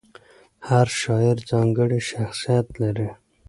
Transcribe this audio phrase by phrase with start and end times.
[0.67, 3.09] هر شاعر ځانګړی شخصیت لري.